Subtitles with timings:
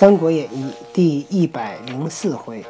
[0.00, 0.64] 三国演义》
[0.94, 2.64] 第一百零四回：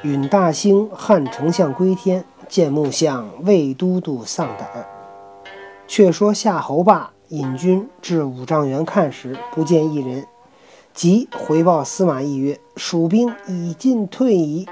[0.00, 4.88] 允大兴汉丞相归天，见穆相魏都督丧胆。
[5.86, 10.26] 却说夏侯霸引军至五丈原看时，不见一人，
[10.94, 14.66] 即回报司马懿曰：“蜀兵已进退矣。”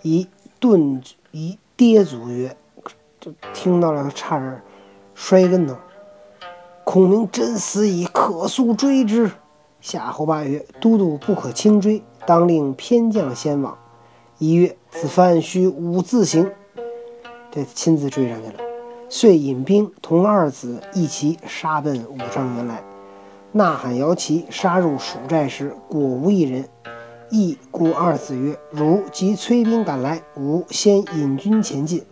[0.00, 0.26] 一
[0.58, 2.56] 顿一跌足曰
[3.20, 4.62] ：“就听到了，差点
[5.14, 5.76] 摔跟头。
[6.84, 9.30] 孔明真死矣，可速追之。”
[9.88, 13.78] 夏侯霸曰：“都督不可轻追，当令偏将先往。”
[14.36, 16.50] 一曰：“此番须吾自行。”
[17.52, 18.54] 这亲自追上去了。
[19.08, 22.82] 遂引兵同二子一齐杀奔五丈原来，
[23.52, 26.68] 呐喊摇旗，杀入蜀寨时，果无一人。
[27.30, 32.04] 亦故二子曰：“汝即催兵赶来，吾先引军前进。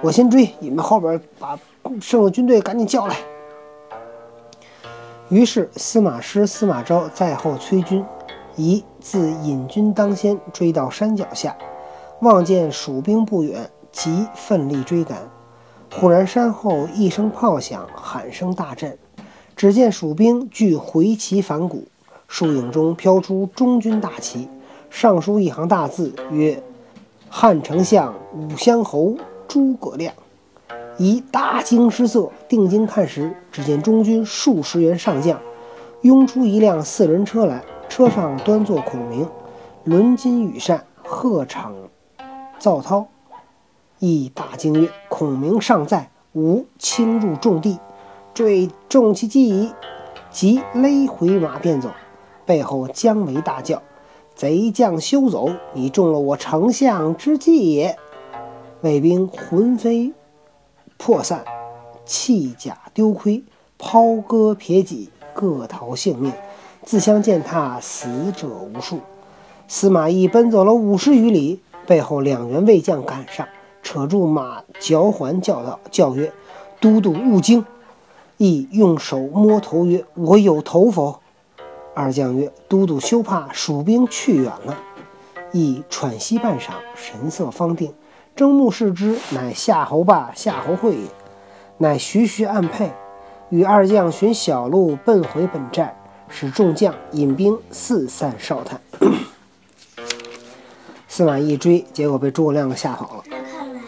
[0.00, 1.58] 我先追，你们后边把
[2.00, 3.16] 剩的军队赶紧叫来。”
[5.34, 8.04] 于是司马师、司马昭在后催军，
[8.54, 11.56] 宜自引军当先，追到山脚下，
[12.20, 15.18] 望见蜀兵不远，即奋力追赶。
[15.92, 18.96] 忽然山后一声炮响，喊声大震，
[19.56, 21.82] 只见蜀兵俱回旗反鼓，
[22.28, 24.48] 树影中飘出中军大旗，
[24.88, 26.62] 上书一行大字，曰
[27.28, 29.16] ：“汉丞相武乡侯
[29.48, 30.14] 诸葛亮。”
[30.96, 35.40] 一大惊失色，定睛看时，只见中军数十员上将
[36.02, 39.28] 拥出一辆四人车来，车上端坐孔明，
[39.84, 41.72] 轮金羽扇，鹤氅
[42.60, 43.06] 皂绦。
[43.98, 47.78] 亦大惊曰：“孔明尚在，吾轻入重地，
[48.34, 49.72] 坠中其计矣！”
[50.30, 51.90] 即勒回马便走，
[52.44, 53.82] 背后姜维大叫
[54.34, 55.48] ：“贼将休走！
[55.72, 57.96] 你中了我丞相之计也！”
[58.82, 60.12] 卫兵魂飞。
[60.96, 61.44] 破散，
[62.06, 63.44] 弃甲丢盔，
[63.78, 66.32] 抛戈撇戟，各逃性命，
[66.84, 69.00] 自相践踏，死者无数。
[69.68, 73.46] 司马懿奔走了五十余里，背后两员卫将赶上，
[73.82, 76.32] 扯住马脚环，叫道：“叫曰，
[76.80, 77.64] 都督勿惊！”
[78.38, 81.20] 懿用手摸头曰：“我有头否？”
[81.94, 84.78] 二将曰：“都督休怕，蜀兵去远了。”
[85.52, 87.94] 懿喘息半晌，神色方定。
[88.36, 91.06] 睁目视之，乃夏侯霸、夏侯会也。
[91.78, 92.90] 乃徐徐暗配，
[93.48, 95.96] 与二将寻小路奔回本寨，
[96.28, 98.80] 使众将引兵四散哨探。
[101.06, 103.22] 司马懿追，结果被诸葛亮给吓跑了。
[103.30, 103.80] 那看来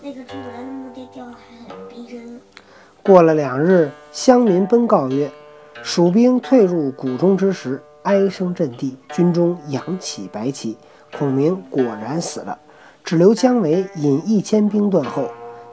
[0.00, 1.32] 那个诸葛亮的目的调还
[1.68, 2.40] 很逼真。
[3.02, 5.30] 过了两日，乡民奔告曰：
[5.82, 10.78] 蜀兵退入谷中之时，哀声震地，军中扬起白旗，
[11.14, 12.58] 孔明果然死了。
[13.04, 15.24] 只留姜维引一千兵断后。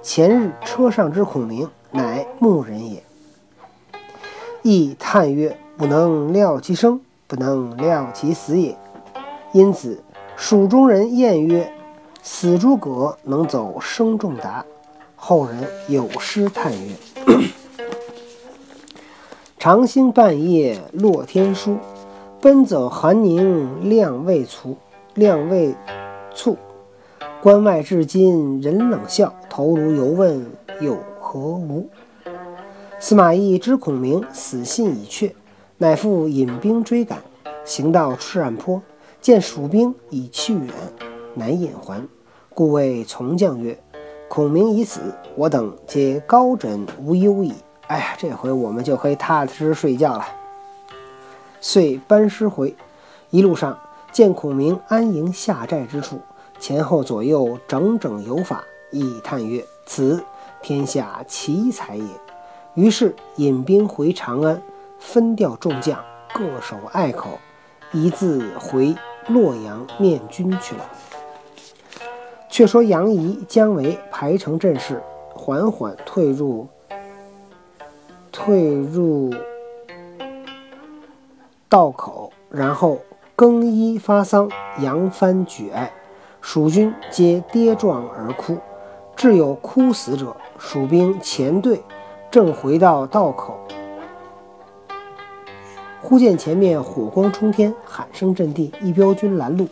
[0.01, 3.03] 前日车上之孔明，乃牧人也。
[4.61, 8.77] 亦叹曰：“不能料其生，不能料其死也。”
[9.51, 10.01] 因此，
[10.37, 11.69] 蜀中人谚曰
[12.23, 14.65] ：“死诸葛能走生仲达。”
[15.17, 16.95] 后人有诗叹曰
[19.59, 21.77] ：“长星半夜落天书，
[22.39, 24.77] 奔走寒凝亮未卒，
[25.13, 25.75] 亮未
[26.33, 26.57] 卒。”
[27.41, 30.45] 关外至今人冷笑，头颅犹问
[30.81, 31.89] 有何无？
[32.99, 35.33] 司马懿知孔明死信已确，
[35.77, 37.19] 乃复引兵追赶，
[37.63, 38.81] 行到赤岸坡，
[39.21, 40.67] 见蜀兵已去远，
[41.33, 42.05] 乃引还，
[42.53, 43.81] 故谓从将曰
[44.27, 44.99] ：“孔明已死，
[45.37, 47.53] 我等皆高枕无忧矣。”
[47.87, 50.25] 哎呀，这回我们就可以踏踏实实睡觉了。
[51.61, 52.75] 遂班师回，
[53.29, 53.79] 一路上
[54.11, 56.19] 见孔明安营下寨之处。
[56.59, 60.23] 前后左右整整有法，亦叹曰：“此
[60.61, 62.05] 天下奇才也。”
[62.75, 64.61] 于是引兵回长安，
[64.99, 66.03] 分调众将，
[66.33, 67.39] 各守隘口，
[67.91, 68.95] 一字回
[69.27, 70.89] 洛阳面君去了。
[72.49, 75.01] 却说杨仪、姜维排成阵势，
[75.33, 76.67] 缓缓退入
[78.31, 79.33] 退入
[81.67, 82.99] 道口，然后
[83.35, 85.91] 更衣发丧，扬帆举哀。
[86.41, 88.57] 蜀军皆跌撞而哭，
[89.15, 90.35] 至有哭死者。
[90.57, 91.81] 蜀兵前队
[92.29, 93.57] 正回到道口，
[96.01, 99.67] 忽见前面火光冲天，喊声震地，一彪军拦路，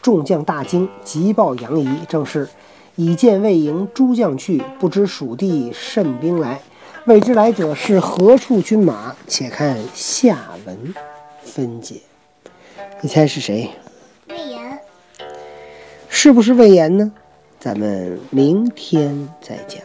[0.00, 2.48] 众将大惊，急报杨仪，正是
[2.96, 6.60] 已见魏营诸将去，不知蜀地甚兵来。
[7.06, 9.14] 未知来者是何处军马？
[9.26, 10.94] 且看下文
[11.42, 11.96] 分解。
[13.00, 13.70] 你猜是谁？
[16.22, 17.10] 是不是胃炎呢？
[17.58, 19.80] 咱们明天再讲。